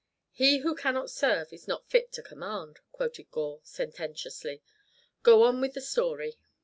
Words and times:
"He 0.31 0.57
who 0.61 0.73
cannot 0.73 1.11
serve 1.11 1.53
is 1.53 1.67
not 1.67 1.85
fit 1.87 2.11
to 2.13 2.23
command," 2.23 2.79
quoted 2.91 3.29
Gore, 3.29 3.59
sententiously. 3.61 4.63
"Go 5.21 5.43
on 5.43 5.61
with 5.61 5.75
the 5.75 5.81
story." 5.81 6.39